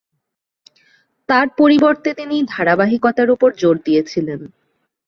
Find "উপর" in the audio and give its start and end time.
3.29-3.49